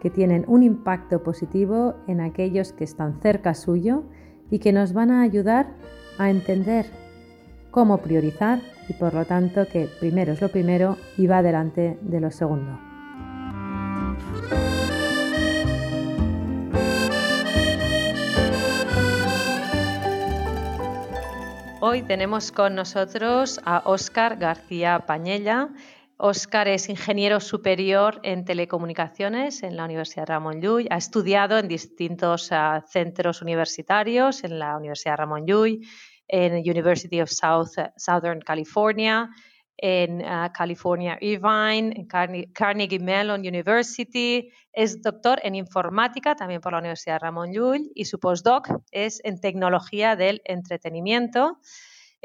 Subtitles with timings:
[0.00, 4.04] que tienen un impacto positivo en aquellos que están cerca suyo
[4.50, 5.74] y que nos van a ayudar
[6.18, 6.86] a entender
[7.70, 12.20] cómo priorizar y por lo tanto que primero es lo primero y va delante de
[12.20, 12.78] lo segundo.
[21.88, 25.68] Hoy tenemos con nosotros a Óscar García Pañella.
[26.18, 30.86] Óscar es ingeniero superior en telecomunicaciones en la Universidad Ramón Llull.
[30.90, 35.80] Ha estudiado en distintos uh, centros universitarios, en la Universidad Ramón Llull,
[36.26, 39.28] en University of South, Southern California,
[39.76, 42.06] en uh, California Irvine, en
[42.52, 44.50] Carnegie Mellon University.
[44.72, 49.38] Es doctor en informática también por la Universidad Ramón Llull y su postdoc es en
[49.38, 51.58] tecnología del entretenimiento.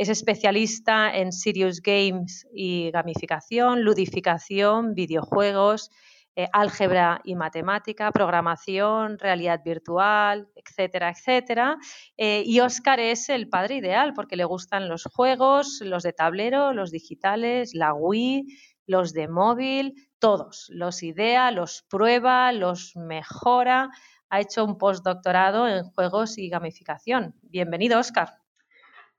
[0.01, 5.91] Es especialista en serious games y gamificación, ludificación, videojuegos,
[6.35, 11.77] eh, álgebra y matemática, programación, realidad virtual, etcétera, etcétera.
[12.17, 16.73] Eh, y Oscar es el padre ideal porque le gustan los juegos, los de tablero,
[16.73, 18.47] los digitales, la Wii,
[18.87, 20.65] los de móvil, todos.
[20.71, 23.91] Los idea, los prueba, los mejora.
[24.31, 27.35] Ha hecho un postdoctorado en juegos y gamificación.
[27.43, 28.40] Bienvenido, Oscar.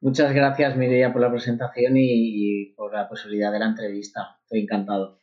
[0.02, 4.36] Muchas gracias, Mireia, por la presentación y, por la posibilidad de la entrevista.
[4.42, 5.20] Estoy encantado.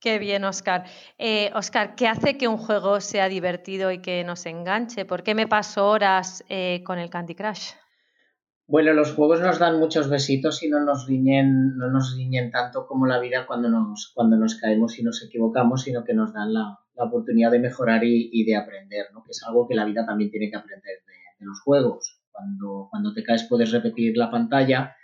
[0.00, 0.86] Qué bien, Oscar.
[1.18, 5.04] Eh, Oscar, ¿qué hace que un juego sea divertido y que nos enganche?
[5.04, 7.74] ¿Por qué me paso horas eh, con el Candy Crush?
[8.66, 12.88] Bueno, los juegos nos dan muchos besitos y no nos riñen, no nos riñen tanto
[12.88, 16.52] como la vida cuando nos, cuando nos caemos y nos equivocamos, sino que nos dan
[16.52, 19.22] la, oportunidad de mejorar y, de aprender, ¿no?
[19.22, 20.96] que es algo que la vida también tiene que aprender
[21.38, 22.15] de los juegos.
[22.36, 24.94] Cuando, te caes puedes repetir la pantalla,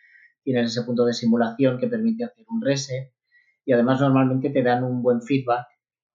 [0.43, 3.13] tienes ese punto de simulación que permite hacer un reset
[3.65, 5.67] y además normalmente te dan un buen feedback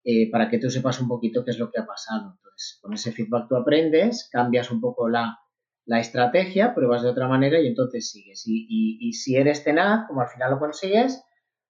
[0.04, 2.36] eh, para que tú sepas un poquito qué es lo que ha pasado.
[2.36, 5.40] Entonces, con ese feedback tú aprendes, cambias un poco la,
[5.86, 8.44] estrategia, pruebas de otra manera y entonces sigues.
[8.46, 11.24] Y, si eres tenaz, como al final lo consigues,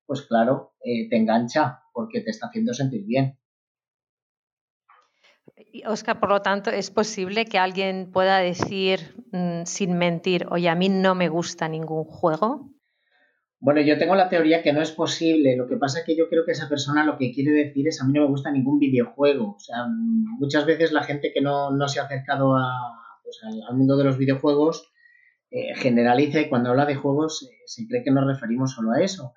[0.07, 3.36] pues claro, eh, te engancha porque te está haciendo sentir bien.
[5.85, 10.75] Oscar, por lo tanto, ¿es posible que alguien pueda decir mm, sin mentir, oye, a
[10.75, 12.71] mí no me gusta ningún juego?
[13.59, 15.55] Bueno, yo tengo la teoría que no es posible.
[15.57, 18.01] Lo que pasa es que yo creo que esa persona lo que quiere decir es
[18.01, 19.55] a mí no me gusta ningún videojuego.
[19.55, 22.55] O sea, muchas veces la gente que no, se ha acercado
[23.23, 24.91] pues, al, mundo de los videojuegos
[25.49, 29.01] eh, generaliza y cuando habla de juegos eh, se cree que nos referimos solo a
[29.01, 29.33] eso.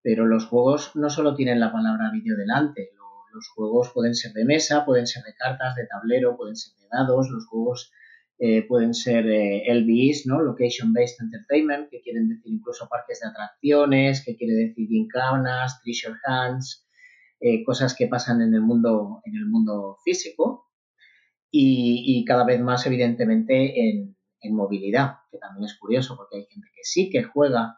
[0.00, 2.90] Pero los juegos no solo tienen la palabra vídeo delante.
[3.36, 6.88] Los juegos pueden ser de mesa, pueden ser de cartas, de tablero, pueden ser de
[6.90, 7.28] dados.
[7.30, 7.92] Los juegos
[8.38, 10.40] eh, pueden ser eh, LBEs, ¿no?
[10.40, 16.18] Location Based Entertainment, que quieren decir incluso parques de atracciones, que quiere decir gincanas, treasure
[16.26, 16.86] hunts,
[17.40, 20.70] eh, cosas que pasan en el mundo, en el mundo físico
[21.50, 26.68] y, cada vez más evidentemente en, en, movilidad, que también es curioso porque hay gente
[26.74, 27.76] que sí que juega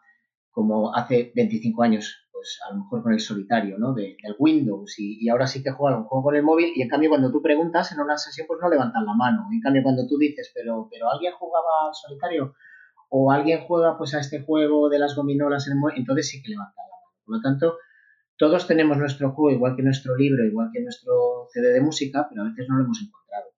[0.49, 3.93] como hace 25 años pues a lo mejor con el solitario, ¿no?
[3.93, 6.87] De, del Windows y, ahora sí que juega un juego con el móvil y en
[6.87, 9.47] cambio cuando tú preguntas en una sesión pues no levantan la mano.
[9.51, 12.55] En cambio cuando tú dices, pero, pero ¿alguien jugaba al solitario?
[13.09, 16.41] O alguien juega pues a este juego de las gominolas en el móvil, entonces sí
[16.41, 17.11] que levantan la mano.
[17.25, 17.77] Por lo tanto,
[18.37, 22.43] todos tenemos nuestro juego, igual que nuestro libro, igual que nuestro CD de música, pero
[22.43, 23.49] a veces no lo hemos encontrado.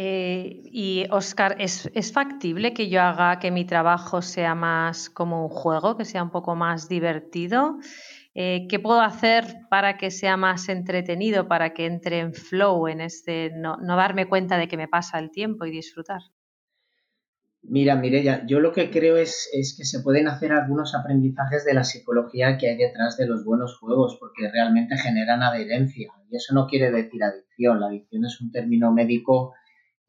[0.00, 5.48] Eh, y Oscar, ¿es, factible que yo haga que mi trabajo sea más como un
[5.48, 7.80] juego, que sea un poco más divertido?
[8.32, 13.00] Eh, ¿Qué puedo hacer para que sea más entretenido, para que entre en flow, en
[13.00, 16.20] este, no, darme cuenta de que me pasa el tiempo y disfrutar?
[17.62, 21.82] Mira, Mireya, yo lo que creo es, que se pueden hacer algunos aprendizajes de la
[21.82, 26.12] psicología que hay detrás de los buenos juegos, porque realmente generan adherencia.
[26.30, 27.80] Y eso no quiere decir adicción.
[27.80, 29.54] La adicción es un término médico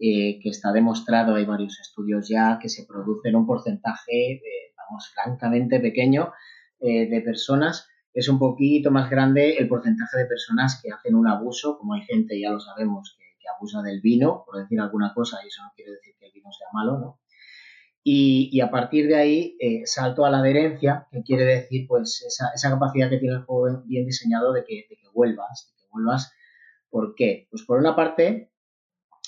[0.01, 4.73] eh, que está demostrado, hay varios estudios ya, que se produce en un porcentaje, eh,
[4.77, 6.31] vamos, francamente pequeño
[6.79, 7.85] eh, de personas.
[8.13, 12.03] Es un poquito más grande el porcentaje de personas que hacen un abuso, como hay
[12.03, 13.25] gente, ya lo sabemos, que,
[13.57, 16.49] abusa del vino, por decir alguna cosa, y eso no quiere decir que el vino
[16.51, 17.19] sea malo, ¿no?
[18.03, 22.69] Y, a partir de ahí salto a la adherencia, que quiere decir pues esa, esa,
[22.69, 26.31] capacidad que tiene el juego bien diseñado de que, de que vuelvas, de que vuelvas
[26.89, 27.47] ¿Por qué?
[27.51, 28.48] Pues por una parte,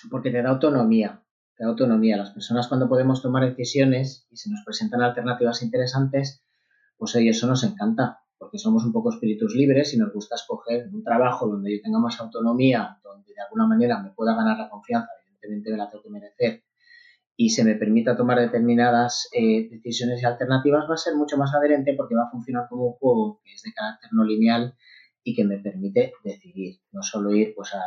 [0.10, 1.24] porque te da autonomía.
[1.56, 2.18] Te da autonomía.
[2.18, 6.44] Las personas cuando podemos tomar decisiones y se nos presentan alternativas interesantes,
[6.98, 10.90] pues oye, eso nos encanta, porque somos un poco espíritus libres y nos gusta escoger
[10.94, 14.70] un trabajo donde yo tenga más autonomía, donde de alguna manera me pueda ganar la
[14.70, 16.64] confianza, evidentemente me la tengo que merecer,
[17.36, 21.54] y se me permita tomar determinadas eh, decisiones y alternativas, va a ser mucho más
[21.56, 24.76] adherente porque va a funcionar como un juego que es de carácter no lineal
[25.24, 27.82] y que me permite decidir, no solo ir pues a,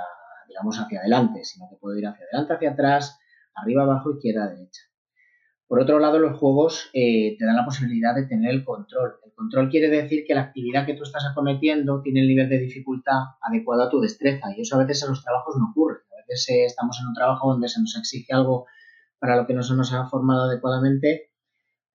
[0.49, 3.19] digamos, hacia adelante, sino que puedo ir hacia adelante, hacia atrás,
[3.55, 4.82] arriba, abajo, izquierda, derecha.
[5.67, 9.14] Por otro lado, los juegos eh, te dan la posibilidad de tener el control.
[9.25, 12.58] El control quiere decir que la actividad que tú estás acometiendo tiene el nivel de
[12.58, 16.00] dificultad adecuado a tu destreza y eso a veces en los trabajos no ocurre.
[16.12, 18.67] A veces eh, estamos en un trabajo donde se nos exige algo
[19.19, 21.31] para lo que no se nos ha formado adecuadamente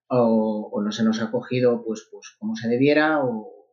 [0.08, 3.68] o, no se nos ha cogido pues, pues como se debiera o,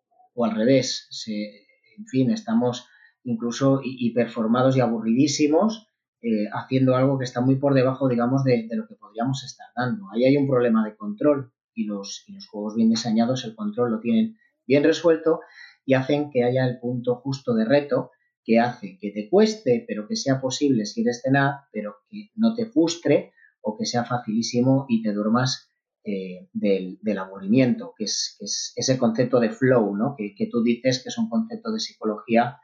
[0.45, 1.09] al revés.
[1.27, 2.87] en fin, estamos
[3.27, 5.89] incluso hiperformados y aburridísimos
[6.23, 10.07] eh, haciendo algo que está muy por debajo, digamos, de, lo que podríamos estar dando.
[10.13, 13.93] Ahí hay un problema de control y los, y los juegos bien diseñados el control
[13.93, 14.37] lo tienen
[14.67, 15.41] bien resuelto
[15.85, 18.11] y hacen que haya el punto justo de reto
[18.45, 22.55] que hace que te cueste, pero que sea posible si eres tenaz, pero que no
[22.55, 25.69] te frustre o que sea facilísimo y te duermas
[26.05, 28.37] eh, del, aburrimiento, que es,
[28.77, 30.15] ese concepto de flow, ¿no?
[30.17, 32.59] Que, tú dices que es un concepto de psicología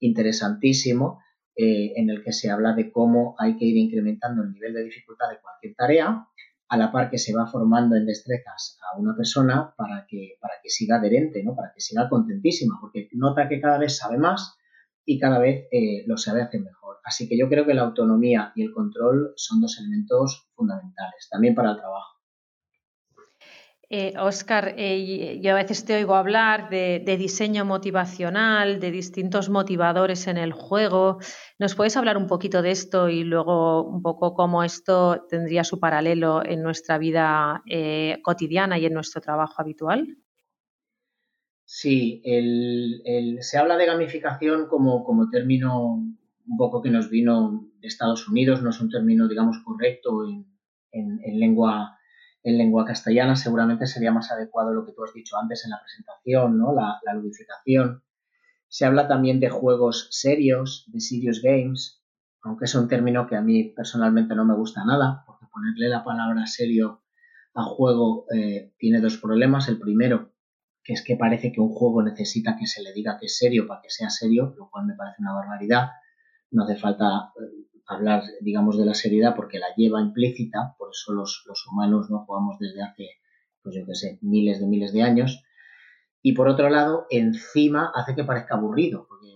[0.00, 1.20] interesantísimo,
[1.54, 4.84] eh, en el que se habla de cómo hay que ir incrementando el nivel de
[4.84, 6.26] dificultad de cualquier tarea,
[6.68, 10.54] a la par que se va formando en destrezas a una persona para que, para
[10.62, 11.54] que siga adherente, ¿no?
[11.54, 14.56] para que siga contentísima, porque nota que cada vez sabe más
[15.04, 16.98] y cada vez eh, lo sabe hacer mejor.
[17.04, 21.54] Así que yo creo que la autonomía y el control son dos elementos fundamentales, también
[21.54, 22.15] para el trabajo.
[24.18, 30.26] Oscar, eh, eh, yo a veces te oigo hablar de, diseño motivacional, de distintos motivadores
[30.26, 31.18] en el juego.
[31.58, 35.78] ¿Nos puedes hablar un poquito de esto y luego un poco cómo esto tendría su
[35.78, 37.62] paralelo en nuestra vida
[38.22, 40.16] cotidiana y en nuestro trabajo habitual?
[41.64, 42.22] Sí,
[43.40, 45.94] se habla de gamificación como, como, término
[46.48, 50.24] un poco que nos vino de Estados Unidos, no es un término, digamos, correcto
[50.92, 51.95] en, lengua,
[52.46, 55.80] en lengua castellana, seguramente sería más adecuado lo que tú has dicho antes en la
[55.82, 56.72] presentación, ¿no?
[56.72, 58.04] la, ludificación.
[58.68, 62.04] Se habla también de juegos serios, de serious games,
[62.42, 66.04] aunque es un término que a mí personalmente no me gusta nada, porque ponerle la
[66.04, 67.02] palabra serio
[67.52, 69.68] a juego eh, tiene dos problemas.
[69.68, 70.32] El primero,
[70.84, 73.66] que es que parece que un juego necesita que se le diga que es serio
[73.66, 75.88] para que sea serio, lo cual me parece una barbaridad.
[76.52, 81.12] No hace falta eh, hablar, digamos, de la seriedad porque la lleva implícita, por eso
[81.12, 83.08] los, humanos no jugamos desde hace,
[83.62, 85.44] pues yo qué sé, miles de miles de años.
[86.22, 89.26] Y por otro lado, encima hace que parezca aburrido, porque,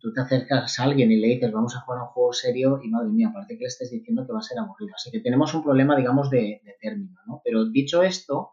[0.00, 2.80] tú te acercas a alguien y le dices vamos a jugar a un juego serio
[2.82, 4.92] y madre mía, parece que le estés diciendo que va a ser aburrido.
[4.96, 7.40] Así que tenemos un problema, digamos, de, de término, ¿no?
[7.44, 8.50] Pero dicho esto,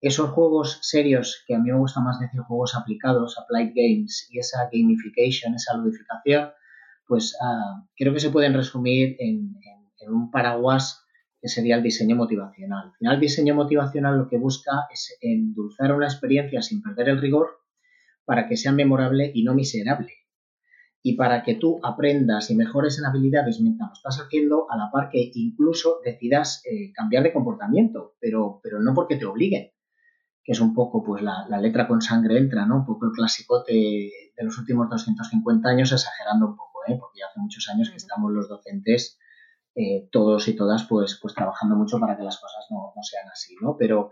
[0.00, 4.38] esos juegos serios, que a mí me gusta más decir juegos aplicados, applied games, y
[4.38, 6.50] esa gamification, esa ludificación,
[7.06, 9.54] pues ah, creo que se pueden resumir en,
[10.08, 11.02] un paraguas
[11.40, 12.88] que sería el diseño motivacional.
[12.88, 17.20] Al final, el diseño motivacional lo que busca es endulzar una experiencia sin perder el
[17.20, 17.48] rigor
[18.24, 20.12] para que sea memorable y no miserable.
[21.02, 24.90] Y para que tú aprendas y mejores en habilidades mientras lo estás haciendo, a la
[24.90, 29.70] par que incluso decidas eh, cambiar de comportamiento, pero, pero no porque te obliguen,
[30.44, 32.76] que es un poco pues la, letra con sangre entra, ¿no?
[32.76, 36.96] Un poco el clásico de, los últimos 250 años, exagerando un poco, ¿eh?
[36.98, 39.18] Porque ya hace muchos años que estamos los docentes,
[39.74, 43.56] eh, todos y todas, pues, pues trabajando mucho para que las cosas no, sean así,
[43.60, 43.76] ¿no?
[43.78, 44.10] Pero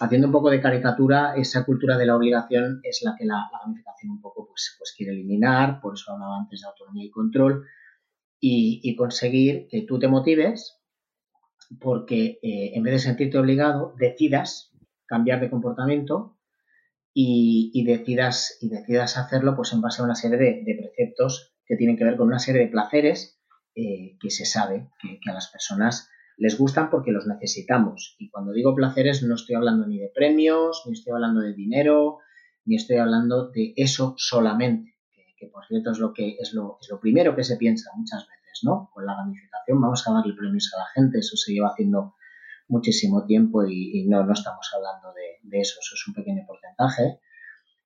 [0.00, 4.12] haciendo un poco de caricatura, esa cultura de la obligación es la que la, gamificación
[4.12, 7.64] un poco pues, pues quiere eliminar, por eso hablaba antes de autonomía y control,
[8.40, 10.78] y, conseguir que tú te motives
[11.80, 14.70] porque eh, en vez de sentirte obligado, decidas
[15.06, 16.36] cambiar de comportamiento
[17.14, 21.96] y, decidas, y decidas hacerlo pues en base a una serie de, preceptos que tienen
[21.96, 23.40] que ver con una serie de placeres
[23.74, 28.16] eh, que se sabe que, a las personas les gustan porque los necesitamos.
[28.18, 32.18] Y cuando digo placeres no estoy hablando ni de premios, ni estoy hablando de dinero,
[32.64, 34.94] ni estoy hablando de eso solamente,
[35.36, 38.26] que, por cierto es lo que es lo, es lo primero que se piensa muchas
[38.26, 38.90] veces, ¿no?
[38.92, 42.14] Con la gamificación vamos a darle premios a la gente, eso se lleva haciendo
[42.68, 47.20] muchísimo tiempo y, no, no estamos hablando de, eso, eso es un pequeño porcentaje.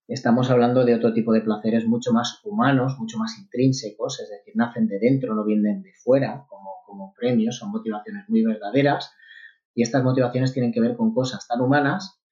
[0.09, 4.55] Estamos hablando de otro tipo de placeres mucho más humanos, mucho más intrínsecos, es decir,
[4.57, 9.13] nacen de dentro, no vienen de fuera como, como premios, son motivaciones muy verdaderas
[9.75, 12.23] y estas motivaciones tienen que ver con cosas tan humanas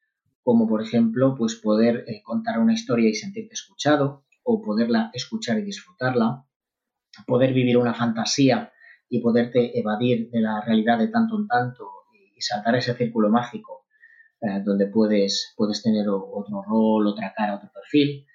[0.42, 5.58] como, por ejemplo, pues poder eh, contar una historia y sentirte escuchado o poderla escuchar
[5.58, 6.46] y disfrutarla,
[7.26, 8.72] poder vivir una fantasía
[9.06, 11.90] y poderte evadir de la realidad de tanto en tanto
[12.34, 13.85] y saltar ese círculo mágico
[14.42, 18.26] eh, donde puedes, puedes tener otro rol, otra cara, otro perfil,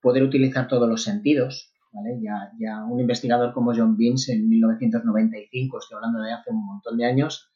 [0.00, 1.72] poder utilizar todos los sentidos.
[1.92, 2.20] ¿vale?
[2.22, 6.96] Ya, ya un investigador como John Beans en 1995, estoy hablando de hace un montón
[6.96, 7.50] de años,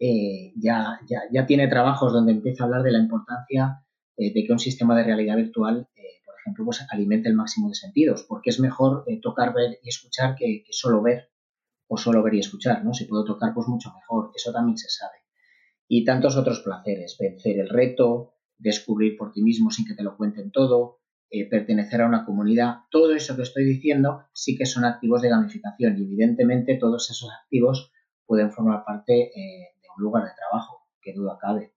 [0.00, 3.84] eh, ya, ya, ya, tiene trabajos donde empieza a hablar de la importancia
[4.16, 5.86] eh, de que un sistema de realidad virtual,
[6.26, 10.34] por ejemplo, pues alimente el máximo de sentidos, porque es mejor tocar, ver y escuchar
[10.34, 11.30] que, que, solo ver
[11.86, 12.92] o solo ver y escuchar, ¿no?
[12.92, 15.23] Si puedo tocar, pues mucho mejor, eso también se sabe
[15.96, 20.16] y tantos otros placeres, vencer el reto, descubrir por ti mismo sin que te lo
[20.16, 20.98] cuenten todo,
[21.30, 25.28] eh, pertenecer a una comunidad, todo eso que estoy diciendo sí que son activos de
[25.28, 27.92] gamificación y evidentemente todos esos activos
[28.26, 31.72] pueden formar parte eh, de un lugar de trabajo, que duda cabe.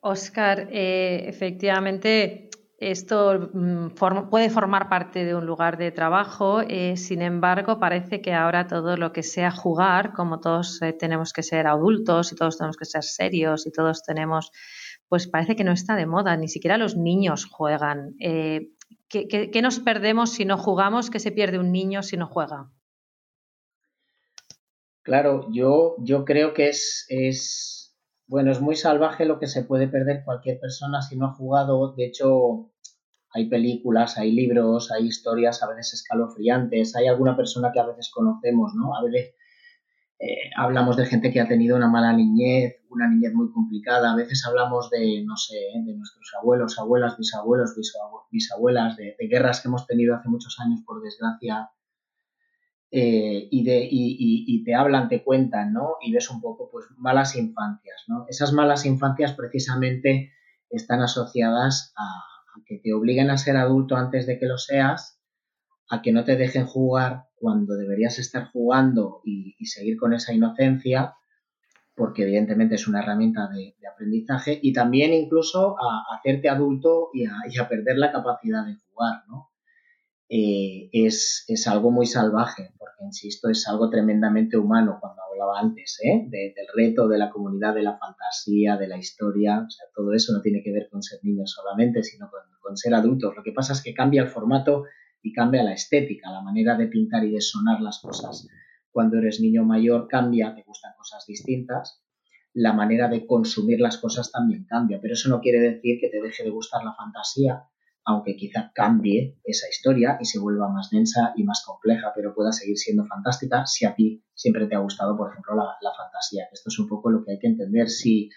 [0.00, 2.48] Oscar, eh, efectivamente,
[2.90, 3.88] esto mm,
[4.30, 8.96] puede formar parte de un lugar de trabajo, eh, sin embargo, parece que ahora todo
[8.96, 12.84] lo que sea jugar, como todos eh, tenemos que ser adultos y todos tenemos que
[12.84, 14.50] ser serios y todos tenemos,
[15.08, 18.14] pues parece que no está de moda, ni siquiera los niños juegan.
[18.20, 18.70] Eh,
[19.08, 21.10] ¿qué, nos perdemos si no jugamos?
[21.10, 22.70] ¿Qué se pierde un niño si no juega?
[25.02, 27.84] Claro, yo, yo creo que es, es
[28.26, 31.92] bueno, es muy salvaje lo que se puede perder cualquier persona si no ha jugado.
[31.94, 32.70] De hecho,
[33.34, 38.10] hay películas, hay libros, hay historias a veces escalofriantes, hay alguna persona que a veces
[38.14, 38.96] conocemos, ¿no?
[38.96, 39.34] A veces
[40.20, 44.16] eh, hablamos de gente que ha tenido una mala niñez, una niñez muy complicada, a
[44.16, 47.74] veces hablamos de, no sé, de nuestros abuelos, abuelas, bisabuelos,
[48.30, 51.70] bisabuelas, de, guerras que hemos tenido hace muchos años, por desgracia,
[52.92, 55.96] eh, y, de, y, te hablan, te cuentan, ¿no?
[56.00, 58.26] Y ves un poco, pues, malas infancias, ¿no?
[58.28, 60.30] Esas malas infancias precisamente
[60.70, 62.33] están asociadas a,
[62.66, 65.20] que te obliguen a ser adulto antes de que lo seas,
[65.88, 71.14] a que no te dejen jugar cuando deberías estar jugando y, seguir con esa inocencia,
[71.94, 77.34] porque evidentemente es una herramienta de, aprendizaje, y también incluso a, hacerte adulto y a,
[77.48, 79.50] y a perder la capacidad de jugar, ¿no?
[80.28, 86.26] Eh, es, algo muy salvaje, porque insisto, es algo tremendamente humano cuando hablaba antes, ¿eh?
[86.30, 90.32] del reto, de la comunidad, de la fantasía, de la historia, o sea, todo eso
[90.32, 93.36] no tiene que ver con ser niños solamente, sino con, ser adultos.
[93.36, 94.84] Lo que pasa es que cambia el formato
[95.22, 98.48] y cambia la estética, la manera de pintar y de sonar las cosas.
[98.90, 102.02] Cuando eres niño mayor cambia, te gustan cosas distintas,
[102.54, 106.22] la manera de consumir las cosas también cambia, pero eso no quiere decir que te
[106.22, 107.64] deje de gustar la fantasía
[108.04, 112.52] aunque quizá cambie esa historia y se vuelva más densa y más compleja, pero pueda
[112.52, 116.44] seguir siendo fantástica si a ti siempre te ha gustado, por ejemplo, la, fantasía.
[116.52, 117.88] Esto es un poco lo que hay que entender.
[117.88, 118.28] Si,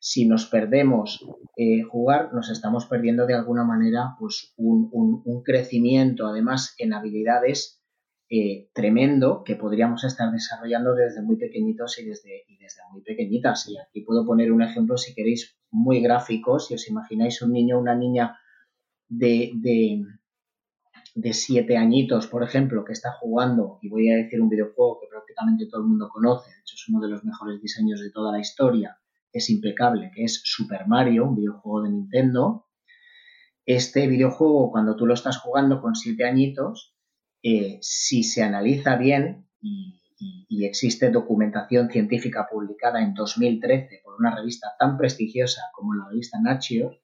[0.00, 1.24] si nos perdemos
[1.56, 7.80] eh, jugar, nos estamos perdiendo de alguna manera pues, un, crecimiento, además, en habilidades
[8.30, 13.68] eh, tremendo que podríamos estar desarrollando desde muy pequeñitos y desde, y desde muy pequeñitas.
[13.68, 16.58] Y aquí puedo poner un ejemplo, si queréis, muy gráfico.
[16.58, 18.38] Si os imagináis un niño o una niña
[19.18, 19.52] de,
[21.14, 25.08] de, siete añitos, por ejemplo, que está jugando, y voy a decir un videojuego que
[25.08, 28.32] prácticamente todo el mundo conoce, de hecho es uno de los mejores diseños de toda
[28.32, 28.98] la historia,
[29.32, 32.66] es impecable, que es Super Mario, un videojuego de Nintendo.
[33.66, 36.94] Este videojuego, cuando tú lo estás jugando con siete añitos,
[37.42, 40.00] eh, si se analiza bien y,
[40.48, 46.38] y, existe documentación científica publicada en 2013 por una revista tan prestigiosa como la revista
[46.40, 47.03] Nature,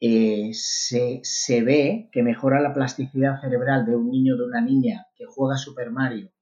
[0.00, 5.06] eh, se, ve que mejora la plasticidad cerebral de un niño o de una niña
[5.16, 6.32] que juega Super Mario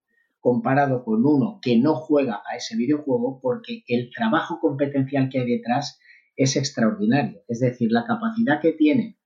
[0.41, 5.47] comparado con uno que no juega a ese videojuego porque el trabajo competencial que hay
[5.47, 5.99] detrás
[6.37, 7.43] es extraordinario.
[7.49, 9.19] Es decir, la capacidad que tiene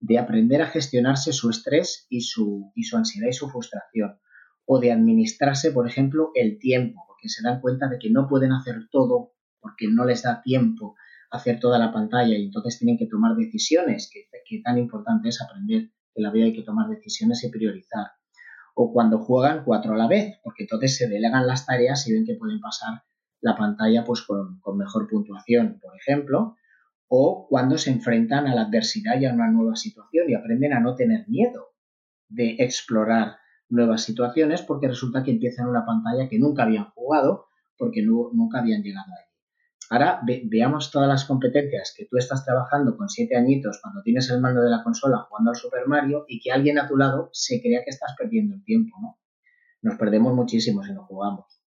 [0.00, 4.18] de aprender a gestionarse su estrés y su, y su ansiedad y su frustración.
[4.64, 8.52] O de administrarse, por ejemplo, el tiempo, porque se dan cuenta de que no pueden
[8.52, 10.96] hacer todo porque no les da tiempo
[11.34, 15.90] hacer toda la pantalla y entonces tienen que tomar decisiones, que, tan importante es aprender
[16.12, 18.12] que en la vida hay que tomar decisiones y priorizar.
[18.76, 22.24] O cuando juegan cuatro a la vez, porque entonces se delegan las tareas y ven
[22.24, 23.02] que pueden pasar
[23.40, 26.56] la pantalla pues con, mejor puntuación, por ejemplo,
[27.08, 30.80] o cuando se enfrentan a la adversidad y a una nueva situación y aprenden a
[30.80, 31.74] no tener miedo
[32.28, 33.38] de explorar
[33.68, 38.82] nuevas situaciones porque resulta que empiezan una pantalla que nunca habían jugado porque nunca habían
[38.82, 39.33] llegado a
[39.94, 44.40] Ahora veamos todas las competencias que tú estás trabajando con siete añitos cuando tienes el
[44.40, 47.62] mando de la consola jugando al Super Mario y que alguien a tu lado se
[47.62, 49.20] crea que estás perdiendo el tiempo, ¿no?
[49.82, 51.62] Nos perdemos muchísimo si no jugamos.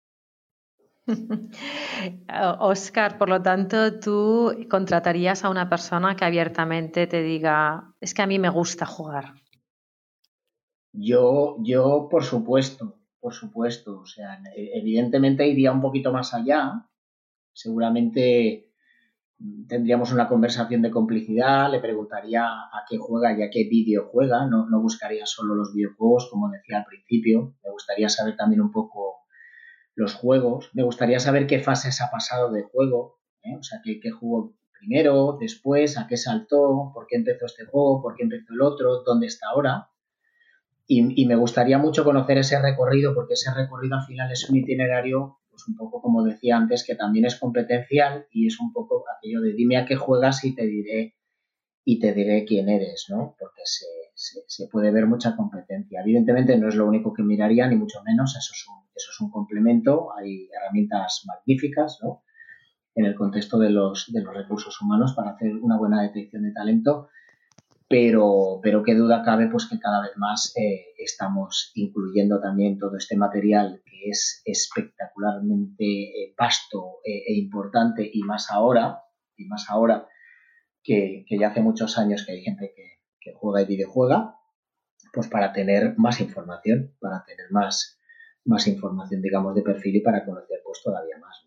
[2.59, 8.23] Oscar, por lo tanto, tú contratarías a una persona que abiertamente te diga, es que
[8.23, 9.35] a mí me gusta jugar.
[10.93, 14.01] Yo, yo, por supuesto, por supuesto.
[14.01, 16.89] O sea, evidentemente iría un poquito más allá.
[17.57, 18.69] Seguramente
[19.67, 24.45] tendríamos una conversación de complicidad, le preguntaría a qué juega y a qué vídeo juega,
[24.45, 28.71] no, no, buscaría solo los videojuegos, como decía al principio, me gustaría saber también un
[28.71, 29.25] poco
[29.95, 33.57] los juegos, me gustaría saber qué fases ha pasado de juego, ¿eh?
[33.59, 38.03] o sea, qué, qué jugó primero, después, a qué saltó, por qué empezó este juego,
[38.03, 39.89] por qué empezó el otro, dónde está ahora.
[40.87, 44.57] Y, y me gustaría mucho conocer ese recorrido, porque ese recorrido al final es un
[44.57, 49.05] itinerario pues un poco como decía antes, que también es competencial y es un poco
[49.17, 51.15] aquello de dime a qué juegas y te diré
[51.83, 53.37] y te diré quién eres, ¿no?
[53.39, 53.87] Porque se,
[54.47, 56.01] se, puede ver mucha competencia.
[56.03, 59.21] Evidentemente no es lo único que miraría, ni mucho menos, eso es un, eso es
[59.21, 62.23] un complemento, hay herramientas magníficas, ¿no?
[62.95, 66.53] En el contexto de los, de los recursos humanos para hacer una buena detección de
[66.53, 67.09] talento,
[67.89, 72.97] pero, pero qué duda cabe pues que cada vez más eh, estamos incluyendo también todo
[72.97, 79.03] este material que es espectacularmente eh, vasto eh, e importante y más ahora,
[79.37, 80.09] y más ahora
[80.83, 82.85] que, ya hace muchos años que hay gente que,
[83.35, 84.37] juega y videojuega,
[85.13, 87.99] pues para tener más información, para tener más,
[88.45, 91.45] más información, digamos, de perfil y para conocer pues todavía más.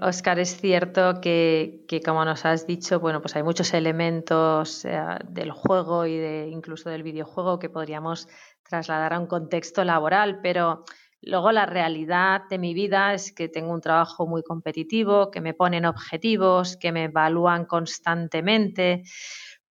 [0.00, 5.50] Oscar, es cierto que, como nos has dicho, bueno, pues hay muchos elementos eh, del
[5.50, 8.28] juego y de incluso del videojuego que podríamos
[8.62, 10.84] trasladar a un contexto laboral, pero
[11.20, 15.54] luego la realidad de mi vida es que tengo un trabajo muy competitivo, que me
[15.54, 19.02] ponen objetivos, que me evalúan constantemente.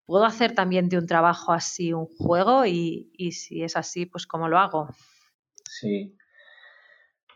[0.07, 2.67] ¿Puedo hacer también de un trabajo así un juego?
[2.67, 4.89] Y, y si es así, pues ¿cómo lo hago?
[5.71, 6.17] Sí,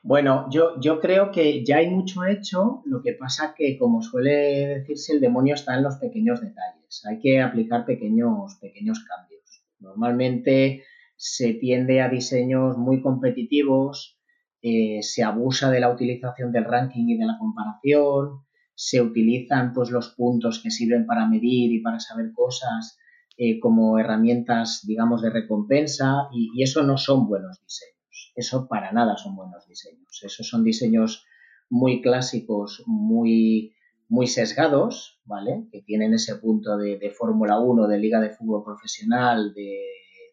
[0.08, 4.78] bueno, yo, yo creo que ya hay mucho hecho, lo que pasa que, como suele
[4.78, 7.04] decirse, el demonio está en los pequeños detalles.
[7.04, 9.62] Hay que aplicar pequeños, pequeños cambios.
[9.80, 10.82] Normalmente
[11.14, 14.18] se tiende a diseños muy competitivos,
[14.62, 19.90] eh, se abusa de la utilización del ranking y de la comparación, se utilizan pues,
[19.90, 22.96] los puntos que sirven para medir y para saber cosas
[23.36, 27.97] eh, como herramientas, digamos, de recompensa, y eso no son buenos diseños.
[28.34, 30.20] Eso para nada son buenos diseños.
[30.22, 31.24] Esos son diseños
[31.70, 33.74] muy clásicos, muy,
[34.08, 35.66] muy sesgados, ¿vale?
[35.70, 39.78] Que tienen ese punto de, Fórmula 1, de Liga de Fútbol Profesional, de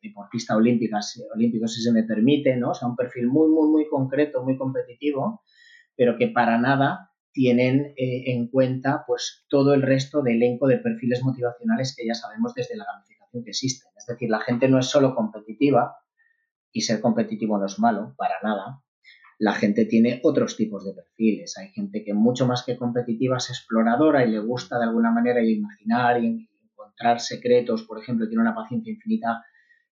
[0.02, 1.00] deportista olímpica,
[1.34, 2.72] olímpico, si se me permite, ¿no?
[2.72, 5.42] O sea, un perfil muy, muy, muy concreto, muy competitivo,
[5.96, 10.78] pero que para nada tienen eh, en cuenta pues todo el resto de elenco de
[10.78, 13.92] perfiles motivacionales que ya sabemos desde la gamificación que existen.
[13.98, 15.98] Es decir, la gente no es solo competitiva,
[16.76, 18.82] y ser competitivo no es malo, para nada.
[19.40, 21.58] La gente tiene otros tipos de perfiles.
[21.58, 25.42] Hay gente que mucho más que competitiva es exploradora y le gusta de alguna manera
[25.42, 29.42] imaginar y encontrar secretos, por ejemplo, tiene una paciencia infinita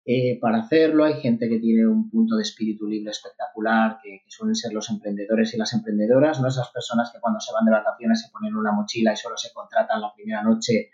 [0.04, 1.04] eh, para hacerlo.
[1.04, 5.54] Hay gente que tiene un punto de espíritu libre espectacular, que, suelen ser los emprendedores
[5.54, 8.72] y las emprendedoras, no esas personas que cuando se van de vacaciones se ponen una
[8.72, 10.90] mochila y solo se contratan la primera noche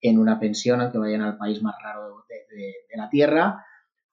[0.00, 3.64] en una pensión, aunque vayan al país más raro de la Tierra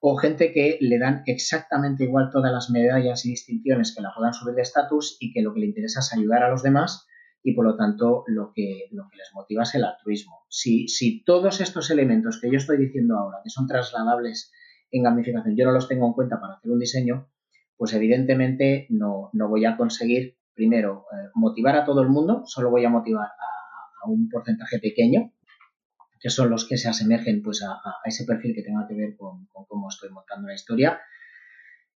[0.07, 4.35] o gente que le dan exactamente igual todas las medallas y distinciones que la puedan
[4.35, 7.07] subir de estatus y que lo que le interesa es ayudar a los demás
[7.41, 10.43] y por lo tanto lo que, lo que les motiva es el altruismo.
[10.47, 14.51] Si, si todos estos elementos que yo estoy diciendo ahora, que son trasladables
[14.91, 17.27] en gamificación, yo no los tengo en cuenta para hacer un diseño,
[17.75, 22.85] pues evidentemente no, voy a conseguir, primero, eh, motivar a todo el mundo, solo voy
[22.85, 23.25] a motivar
[24.03, 25.31] a un porcentaje pequeño
[26.19, 29.47] que son los que se asemejen pues, a, ese perfil que tenga que ver con,
[29.51, 30.99] cómo estoy montando la historia.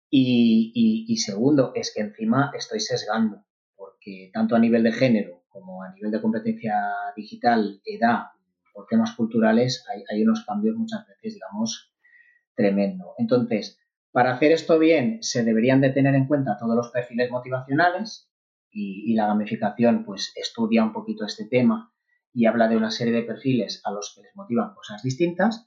[0.08, 5.92] Y, segundo, es que encima estoy sesgando, porque tanto a nivel de género como a
[5.92, 6.74] nivel de competencia
[7.16, 8.26] digital, edad,
[8.72, 11.92] por temas culturales, hay, unos cambios muchas veces, digamos,
[12.54, 13.14] tremendo.
[13.18, 13.78] Entonces,
[14.12, 18.30] para hacer esto bien, se deberían de tener en cuenta todos los perfiles motivacionales
[18.70, 21.92] y, y la gamificación, pues, estudia un poquito este tema
[22.36, 25.66] y habla de una serie de perfiles a los que les motivan cosas distintas.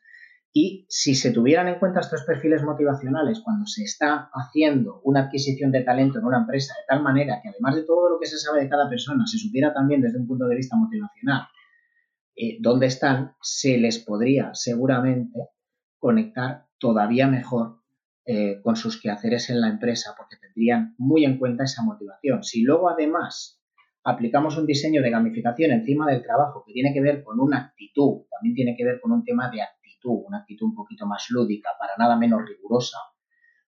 [0.54, 5.72] Y si se tuvieran en cuenta estos perfiles motivacionales cuando se está haciendo una adquisición
[5.72, 8.38] de talento en una empresa de tal manera que además de todo lo que se
[8.38, 11.48] sabe de cada persona, se supiera también desde un punto de vista motivacional
[12.36, 15.50] eh, dónde están, se les podría seguramente
[15.98, 17.82] conectar todavía mejor
[18.26, 22.44] eh, con sus quehaceres en la empresa porque tendrían muy en cuenta esa motivación.
[22.44, 23.59] Si luego además
[24.04, 28.24] aplicamos un diseño de gamificación encima del trabajo que tiene que ver con una actitud,
[28.30, 31.70] también tiene que ver con un tema de actitud, una actitud un poquito más lúdica,
[31.80, 32.98] para nada menos rigurosa,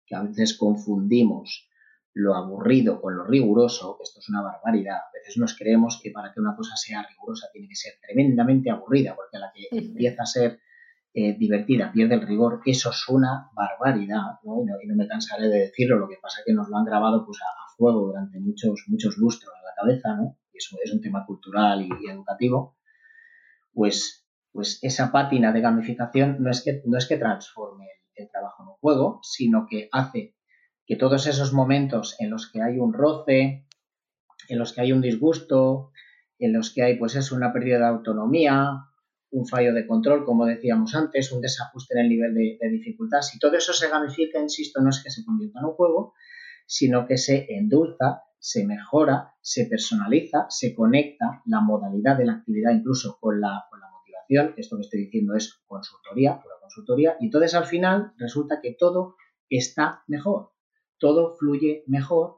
[0.06, 1.68] que a veces confundimos
[2.14, 4.98] lo aburrido con lo riguroso, esto es una barbaridad.
[4.98, 8.70] A veces nos creemos que para que una cosa sea rigurosa tiene que ser tremendamente
[8.70, 10.60] aburrida, porque a la que empieza a ser
[11.14, 14.62] eh, divertida, pierde el rigor, eso es una barbaridad, ¿no?
[14.62, 14.96] Y, ¿no?
[14.96, 17.61] me cansaré de decirlo, lo que pasa es que nos lo han grabado pues, a,
[17.82, 20.38] fuego durante muchos, muchos lustros en la cabeza, ¿no?
[20.54, 22.78] Y eso es un tema cultural y, educativo,
[23.74, 28.62] pues, pues esa pátina de gamificación no es que, no es que transforme el, trabajo
[28.62, 30.36] en un juego, sino que hace
[30.86, 33.66] que todos esos momentos en los que hay un roce,
[34.48, 35.92] en los que hay un disgusto,
[36.38, 38.92] en los que hay pues es una pérdida de autonomía,
[39.32, 43.22] un fallo de control, como decíamos antes, un desajuste en el nivel de, dificultad.
[43.22, 46.14] Si todo eso se gamifica, insisto, no es que se convierta en un juego,
[46.72, 52.72] sino que se endulza, se mejora, se personaliza, se conecta la modalidad de la actividad
[52.72, 54.54] incluso con la, con la motivación.
[54.56, 57.18] Esto que estoy diciendo es consultoría, pura consultoría.
[57.20, 59.18] Y entonces al final resulta que todo
[59.50, 60.54] está mejor,
[60.98, 62.38] todo fluye mejor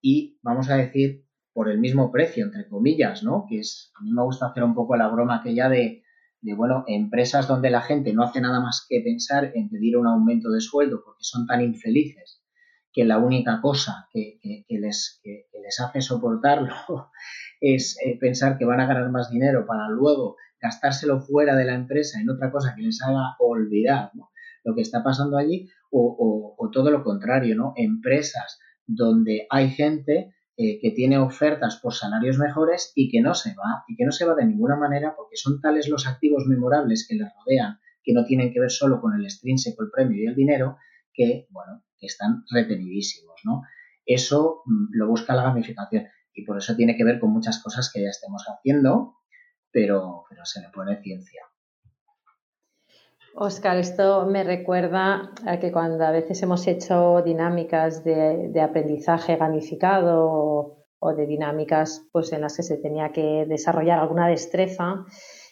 [0.00, 3.44] y vamos a decir por el mismo precio, entre comillas, ¿no?
[3.46, 6.04] Que es, a mí me gusta hacer un poco la broma aquella de
[6.40, 10.06] de, bueno, empresas donde la gente no hace nada más que pensar en pedir un
[10.06, 12.43] aumento de sueldo porque son tan infelices
[12.94, 16.72] que la única cosa que, les, les, hace soportarlo
[17.60, 21.74] es eh, pensar que van a ganar más dinero para luego gastárselo fuera de la
[21.74, 24.12] empresa en otra cosa que les haga olvidar
[24.64, 27.72] lo que está pasando allí, o, todo lo contrario, ¿no?
[27.76, 33.50] Empresas donde hay gente eh, que tiene ofertas por salarios mejores y que no se
[33.50, 37.06] va, y que no se va de ninguna manera porque son tales los activos memorables
[37.06, 40.26] que le rodean, que no tienen que ver solo con el extrínseco, el premio y
[40.26, 40.78] el dinero,
[41.12, 43.62] que, bueno, están retenidísimos, ¿no?
[44.06, 47.90] Eso mm, lo busca la gamificación y por eso tiene que ver con muchas cosas
[47.92, 49.16] que ya estemos haciendo,
[49.70, 51.42] pero, pero se le pone ciencia.
[53.36, 60.84] Oscar, esto me recuerda a que cuando a veces hemos hecho dinámicas de, aprendizaje gamificado
[61.00, 65.04] o, de dinámicas pues, en las que se tenía que desarrollar alguna destreza,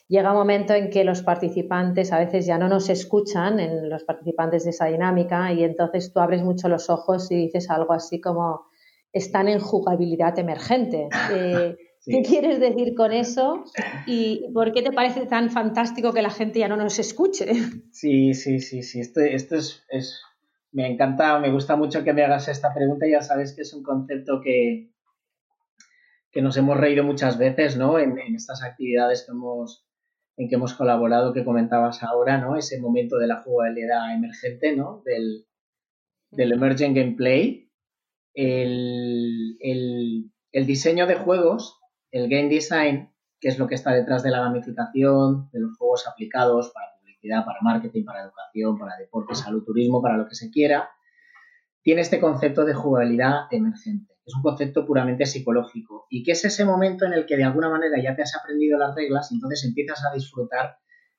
[0.08, 4.04] llega un momento en que los participantes a veces ya no nos escuchan, en los
[4.04, 8.20] participantes de esa dinámica, y entonces tú abres mucho los ojos y dices algo así
[8.20, 8.66] como
[9.12, 11.08] están en jugabilidad emergente.
[11.34, 13.64] Eh, ¿Qué quieres decir con eso?
[14.06, 17.46] ¿Y por qué te parece tan fantástico que la gente ya no nos escuche?
[17.92, 19.00] Sí, sí, sí, sí.
[19.00, 20.20] Esto, esto es,
[20.72, 23.06] Me encanta, me gusta mucho que me hagas esta pregunta.
[23.06, 24.90] Ya sabes que es un concepto que,
[26.32, 27.98] que nos hemos reído muchas veces, ¿no?
[28.00, 29.86] En, estas actividades que hemos,
[30.42, 32.56] en que hemos colaborado, que comentabas ahora, ¿no?
[32.56, 35.02] Ese momento de la jugabilidad emergente, ¿no?
[35.04, 35.46] Del,
[36.30, 37.70] del emergent gameplay.
[38.34, 41.78] El, el, el diseño de juegos
[42.12, 46.06] el game design, que es lo que está detrás de la gamificación, de los juegos
[46.06, 50.50] aplicados para publicidad, para marketing, para educación, para deporte, salud, turismo, para lo que se
[50.50, 50.90] quiera,
[51.82, 54.11] tiene este concepto de jugabilidad emergente.
[54.24, 57.68] Es un concepto puramente psicológico y que es ese momento en el que de alguna
[57.68, 60.76] manera ya te has aprendido las reglas y entonces empiezas a disfrutar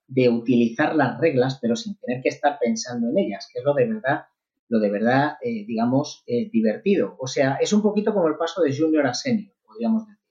[0.07, 3.73] de utilizar las reglas, pero sin tener que estar pensando en ellas, que es lo
[3.73, 4.25] de verdad,
[4.69, 7.15] lo de verdad, eh, digamos, eh, divertido.
[7.19, 10.23] O sea, es un poquito como el paso de junior a senior, podríamos decir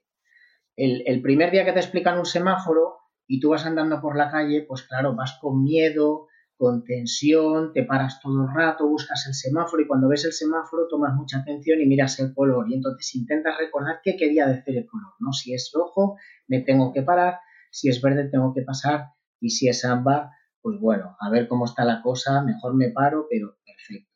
[0.77, 4.65] el, primer día que te explican un semáforo y tú vas andando por la calle,
[4.67, 6.29] pues claro, vas con miedo,
[6.63, 10.87] con tensión, te paras todo el rato, buscas el semáforo y cuando ves el semáforo
[10.89, 14.87] tomas mucha atención y miras el color y entonces intentas recordar qué quería decir el
[14.87, 15.33] color, ¿no?
[15.33, 16.15] Si es rojo,
[16.47, 17.41] me tengo que parar,
[17.73, 19.07] si es verde, tengo que pasar
[19.41, 20.29] y si es ámbar,
[20.61, 24.13] pues bueno, a ver cómo está la cosa, mejor me paro, pero perfecto.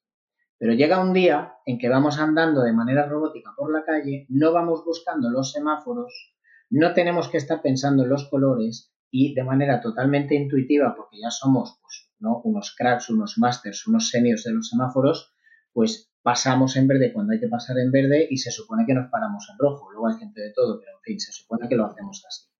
[0.57, 4.53] Pero llega un día en que vamos andando de manera robótica por la calle, no
[4.53, 6.37] vamos buscando los semáforos,
[6.71, 11.31] no tenemos que estar pensando en los colores y de manera totalmente intuitiva, porque ya
[11.31, 12.40] somos pues, ¿no?
[12.45, 15.33] unos cracks, unos masters, unos seniors de los semáforos,
[15.73, 19.11] pues pasamos en verde cuando hay que pasar en verde y se supone que nos
[19.11, 19.90] paramos en rojo.
[19.92, 22.51] Luego hay gente de todo, pero en fin, se supone que lo hacemos así.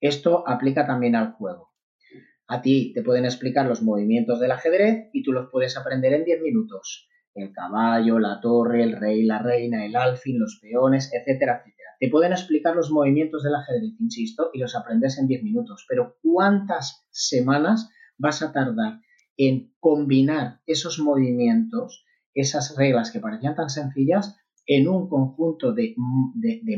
[0.00, 1.68] Esto aplica también al juego.
[2.48, 6.24] A ti te pueden explicar los movimientos del ajedrez y tú los puedes aprender en
[6.24, 7.08] 10 minutos.
[7.34, 11.77] El caballo, la torre, el rey, la reina, el alfil, los peones, etcétera, etcétera.
[11.98, 16.16] Te pueden explicar los movimientos del ajedrez, insisto, y los aprendes en 10 minutos, pero
[16.22, 19.00] ¿cuántas semanas vas a tardar
[19.36, 25.94] en combinar esos movimientos, esas reglas que parecían tan sencillas, en un conjunto de,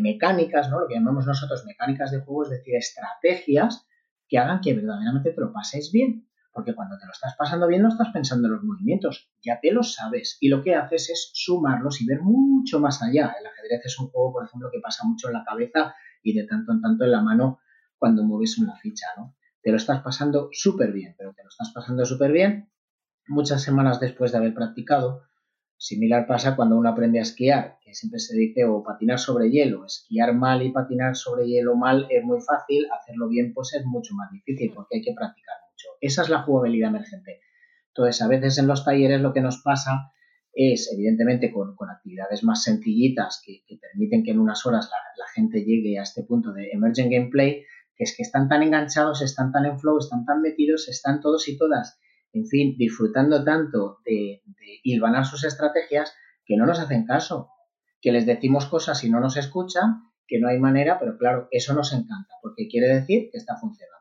[0.00, 0.80] mecánicas, ¿no?
[0.80, 3.87] lo que llamamos nosotros mecánicas de juego, es decir, estrategias
[4.28, 6.29] que hagan que verdaderamente te lo pases bien?
[6.52, 9.70] Porque cuando te lo estás pasando bien no estás pensando en los movimientos, ya te
[9.70, 13.34] lo sabes y lo que haces es sumarlos y ver mucho más allá.
[13.38, 16.44] El ajedrez es un juego, por ejemplo, que pasa mucho en la cabeza y de
[16.46, 17.60] tanto en tanto en la mano
[17.98, 19.36] cuando mueves una ficha, ¿no?
[19.62, 22.70] Te lo estás pasando súper bien, pero te lo estás pasando súper bien
[23.28, 25.22] muchas semanas después de haber practicado.
[25.76, 29.86] Similar pasa cuando uno aprende a esquiar, que siempre se dice o patinar sobre hielo.
[29.86, 34.14] Esquiar mal y patinar sobre hielo mal es muy fácil, hacerlo bien pues es mucho
[34.14, 35.56] más difícil porque hay que practicar
[36.00, 37.40] Esa es la jugabilidad emergente.
[37.88, 40.12] Entonces, a veces en los talleres lo que nos pasa
[40.52, 45.96] es, evidentemente, con, actividades más sencillitas que, permiten que en unas horas la, gente llegue
[45.98, 47.64] a este punto de emergent gameplay,
[47.94, 51.48] que es que están tan enganchados, están tan en flow, están tan metidos, están todos
[51.48, 52.00] y todas,
[52.32, 56.12] en fin, disfrutando tanto de, de hilvanar sus estrategias
[56.44, 57.50] que no nos hacen caso,
[58.00, 61.74] que les decimos cosas y no nos escuchan, que no hay manera, pero claro, eso
[61.74, 63.99] nos encanta, porque quiere decir que está funcionando.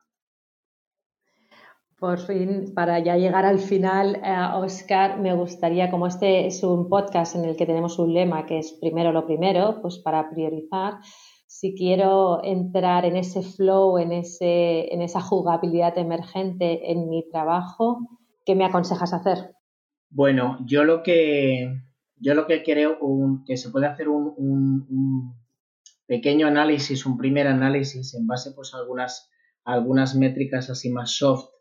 [1.99, 4.21] Por fin, para ya llegar al final,
[4.55, 8.45] Oscar, eh, me gustaría, como este es un podcast en el que tenemos un lema
[8.45, 10.99] que es primero lo primero, pues para priorizar,
[11.45, 17.99] si quiero entrar en ese flow, en, ese, en esa jugabilidad emergente en mi trabajo,
[18.45, 19.55] ¿qué me aconsejas hacer?
[20.09, 21.81] Bueno, yo lo que,
[22.15, 22.97] yo lo que creo
[23.45, 25.33] que se puede hacer un, un,
[26.07, 29.29] pequeño análisis, un primer análisis en base pues, a algunas,
[29.65, 31.59] algunas métricas así más soft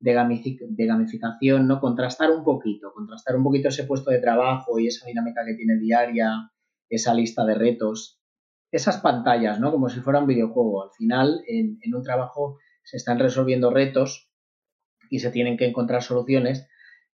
[0.00, 1.80] de, gamificación, ¿no?
[1.80, 5.78] Contrastar un poquito, contrastar un poquito ese puesto de trabajo y esa dinámica que tiene
[5.78, 6.50] diaria,
[6.88, 8.18] esa lista de retos,
[8.72, 9.70] esas pantallas, ¿no?
[9.70, 10.84] Como si fuera un videojuego.
[10.84, 14.30] Al final, en, en un trabajo se están resolviendo retos
[15.10, 16.66] y se tienen que encontrar soluciones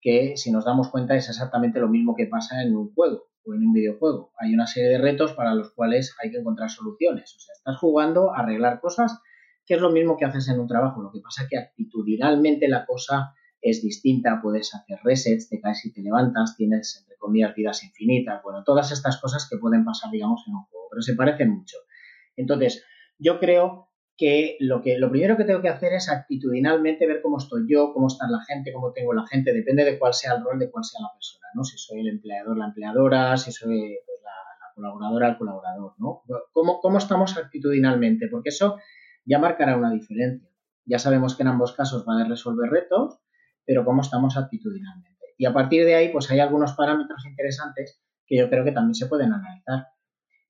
[0.02, 3.54] que, si nos damos cuenta, es exactamente lo mismo que pasa en un juego o
[3.54, 4.34] en un videojuego.
[4.38, 7.34] Hay una serie de retos para los cuales hay que encontrar soluciones.
[7.36, 9.22] O sea, estás jugando a arreglar cosas
[9.66, 11.02] que es lo mismo que haces en un trabajo.
[11.02, 15.94] Lo que pasa que actitudinalmente la cosa es distinta, puedes hacer resets, te caes y
[15.94, 20.44] te levantas, tienes, entre comillas, vidas infinitas, bueno, todas estas cosas que pueden pasar, digamos,
[20.48, 21.78] en un juego, pero se parecen mucho.
[22.36, 22.84] Entonces,
[23.18, 27.38] yo creo que lo, que lo primero que tengo que hacer es actitudinalmente ver cómo
[27.38, 30.44] estoy yo, cómo está la gente, cómo tengo la gente, depende de cuál sea el
[30.44, 31.64] rol, de cuál sea la persona, ¿no?
[31.64, 36.22] Si soy el empleador, la empleadora, si soy pues, la, colaboradora, el colaborador, ¿no?
[36.52, 38.28] ¿Cómo, ¿Cómo estamos actitudinalmente?
[38.28, 38.78] Porque eso
[39.26, 40.50] ya marcará una diferencia.
[40.86, 43.20] Ya sabemos que en ambos casos van a resolver retos,
[43.66, 45.26] pero cómo estamos actitudinalmente.
[45.38, 48.96] Y a partir de ahí, pues hay algunos parámetros interesantes que yo creo que también
[48.96, 49.88] se pueden analizar.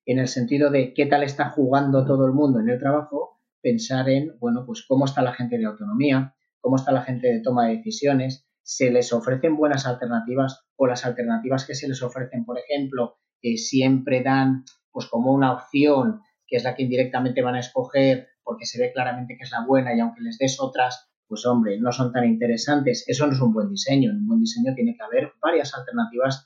[0.05, 4.09] En el sentido de qué tal está jugando todo el mundo en el trabajo, pensar
[4.09, 7.67] en, bueno, pues cómo está la gente de autonomía, cómo está la gente de toma
[7.67, 12.57] de decisiones, se les ofrecen buenas alternativas o las alternativas que se les ofrecen, por
[12.57, 13.17] ejemplo,
[13.57, 18.65] siempre dan pues como una opción que es la que indirectamente van a escoger porque
[18.65, 21.91] se ve claramente que es la buena y aunque les des otras, pues hombre, no
[21.91, 23.05] son tan interesantes.
[23.07, 24.11] Eso no es un buen diseño.
[24.11, 26.45] En un buen diseño tiene que haber varias alternativas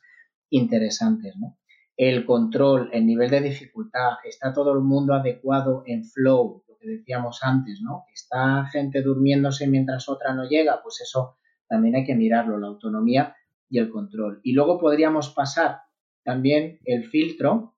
[0.50, 1.58] interesantes, ¿no?
[1.96, 6.88] El control, el nivel de dificultad, está todo el mundo adecuado en flow, lo que
[6.88, 8.06] decíamos antes, ¿no?
[8.14, 13.36] Está gente durmiéndose mientras otra no llega, pues eso también hay que mirarlo, la autonomía
[13.68, 14.40] y el control.
[14.44, 15.82] Y luego podríamos pasar
[16.24, 17.76] también el filtro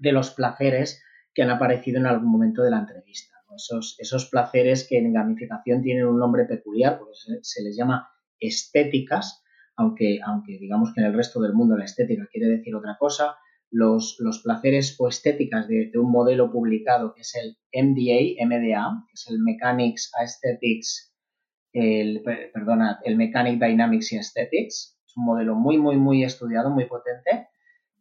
[0.00, 4.98] de los placeres que han aparecido en algún momento de la entrevista esos, placeres que
[4.98, 9.42] en gamificación tienen un nombre peculiar, porque se, les llama estéticas,
[9.76, 13.36] aunque, aunque digamos que en el resto del mundo la estética quiere decir otra cosa,
[13.70, 19.26] los, placeres o estéticas de, un modelo publicado que es el MDA, MDA, que es
[19.28, 21.14] el Mechanics Aesthetics,
[21.72, 26.84] el, perdona, el Mechanic Dynamics y Aesthetics, es un modelo muy, muy, muy estudiado, muy
[26.84, 27.48] potente.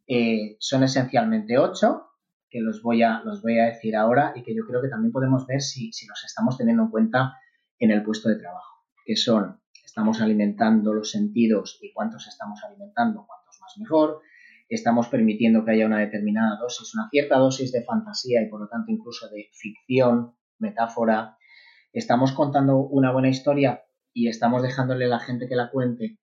[0.08, 2.11] Eh, son esencialmente ocho
[2.52, 5.14] que los voy, a, los voy a decir ahora y que yo creo que también
[5.14, 7.38] podemos ver si, si los estamos teniendo en cuenta
[7.80, 13.26] en el puesto de trabajo, que son, estamos alimentando los sentidos y cuántos estamos alimentando,
[13.26, 14.20] cuántos más mejor,
[14.68, 18.68] estamos permitiendo que haya una determinada dosis, una cierta dosis de fantasía y por lo
[18.68, 21.38] tanto incluso de ficción, metáfora,
[21.94, 23.84] estamos contando una buena historia
[24.14, 26.20] y estamos dejándole a la gente que la cuente,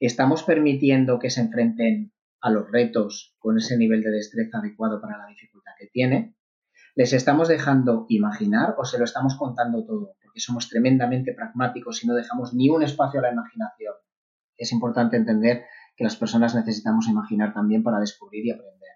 [0.00, 5.16] estamos permitiendo que se enfrenten a los retos con ese nivel de destreza adecuado para
[5.16, 6.36] la dificultad que tiene,
[6.94, 12.06] les estamos dejando imaginar o se lo estamos contando todo, porque somos tremendamente pragmáticos y
[12.06, 13.94] no dejamos ni un espacio a la imaginación.
[14.56, 15.64] Es importante entender
[15.96, 18.90] que las personas necesitamos imaginar también para descubrir y aprender.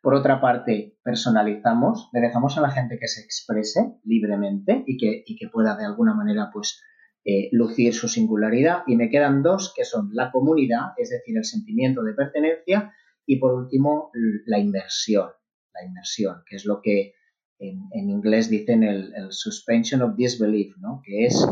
[0.00, 5.22] Por otra parte, personalizamos, le dejamos a la gente que se exprese libremente y que,
[5.24, 6.82] y que pueda de alguna manera pues
[7.24, 8.82] eh, lucir su singularidad.
[8.86, 12.92] Y me quedan dos que son la comunidad, es decir, el sentimiento de pertenencia,
[13.26, 14.10] y por último
[14.46, 15.28] la inmersión,
[15.72, 17.14] la inmersión, que es lo que
[17.58, 21.00] en, inglés dicen el, suspension of disbelief, ¿no?
[21.04, 21.46] que es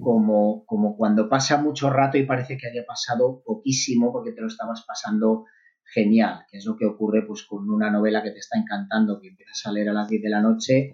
[0.00, 4.46] como, como cuando pasa mucho rato y parece que haya pasado poquísimo porque te lo
[4.46, 5.44] estabas pasando
[5.84, 9.28] genial, que es lo que ocurre pues con una novela que te está encantando, que
[9.28, 10.92] empiezas a leer a las 10 de la noche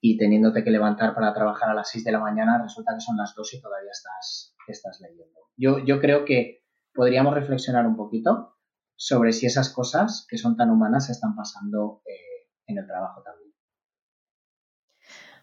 [0.00, 3.16] y teniéndote que levantar para trabajar a las 6 de la mañana, resulta que son
[3.16, 5.40] las 2 y todavía estás, estás leyendo.
[5.56, 8.56] Yo, yo creo que podríamos reflexionar un poquito
[8.96, 13.22] sobre si esas cosas que son tan humanas se están pasando eh, en el trabajo
[13.22, 13.48] también.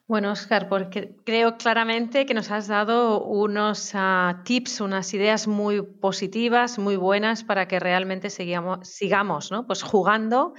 [0.08, 5.82] Bueno, Oscar, porque creo claramente que nos has dado unos ah, tips, unas ideas muy
[5.82, 9.66] positivas, muy buenas para que realmente sigamos, sigamos ¿no?
[9.66, 10.54] pues jugando,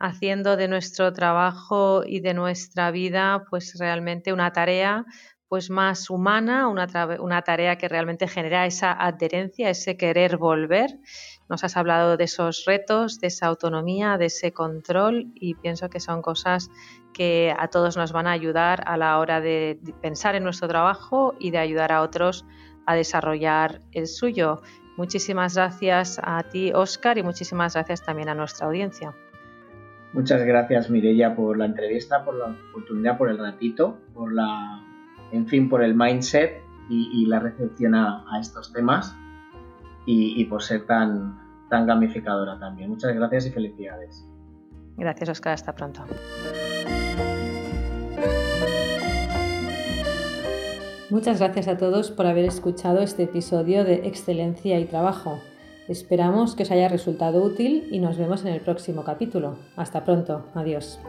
[0.00, 5.04] haciendo de nuestro trabajo y de nuestra vida pues realmente una tarea
[5.46, 6.86] pues más humana, una,
[7.18, 10.90] una, tarea que realmente genera esa adherencia, ese querer volver.
[11.48, 15.98] Nos has hablado de esos retos, de esa autonomía, de ese control y pienso que
[15.98, 16.70] son cosas
[17.12, 21.34] que a todos nos van a ayudar a la hora de pensar en nuestro trabajo
[21.40, 22.46] y de ayudar a otros
[22.86, 24.62] a desarrollar el suyo.
[24.96, 29.16] Muchísimas gracias a ti, Oscar, y muchísimas gracias también a nuestra audiencia.
[30.12, 34.82] Muchas gracias, Mirella, por la entrevista, por la oportunidad, por el ratito, por la
[35.32, 39.14] en fin, por el mindset y, la recepción a, estos temas
[40.06, 42.90] y, por ser tan, tan gamificadora también.
[42.90, 44.26] Muchas gracias y felicidades.
[44.96, 45.52] Gracias, Oscar.
[45.52, 46.04] Hasta pronto.
[51.10, 55.40] Muchas gracias a todos por haber escuchado este episodio de Excelencia y Trabajo.
[55.90, 59.56] Esperamos que os haya resultado útil y nos vemos en el próximo capítulo.
[59.74, 60.46] Hasta pronto.
[60.54, 61.00] Adiós.